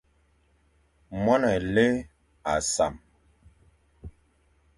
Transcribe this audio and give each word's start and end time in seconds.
Moan 1.23 1.43
élé 1.55 1.85
âʼa 2.51 2.55
sam. 2.73 2.93